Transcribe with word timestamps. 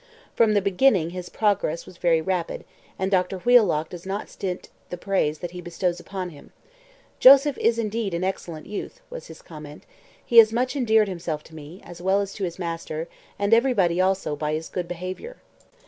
From 0.35 0.55
the 0.55 0.63
beginning 0.63 1.11
his 1.11 1.29
progress 1.29 1.85
was 1.85 1.97
very 1.97 2.21
rapid, 2.21 2.65
and 2.97 3.11
Dr 3.11 3.37
Wheelock 3.37 3.89
does 3.89 4.03
not 4.03 4.29
stint 4.29 4.69
the 4.89 4.97
praise 4.97 5.37
that 5.37 5.51
he 5.51 5.61
bestows 5.61 5.99
upon 5.99 6.29
him: 6.31 6.51
'Joseph 7.19 7.55
is 7.59 7.77
indeed 7.77 8.15
an 8.15 8.23
excellent 8.23 8.65
youth,' 8.65 9.01
was 9.11 9.27
his 9.27 9.43
comment; 9.43 9.85
'he 10.25 10.39
has 10.39 10.51
much 10.51 10.75
endeared 10.75 11.07
himself 11.07 11.43
to 11.43 11.53
me, 11.55 11.81
as 11.83 12.01
well 12.01 12.19
as 12.19 12.33
to 12.33 12.43
his 12.45 12.57
master, 12.57 13.07
and 13.37 13.53
everybody 13.53 14.01
also 14.01 14.35
by 14.35 14.53
his 14.55 14.69
good 14.69 14.87
behaviour.' 14.87 15.37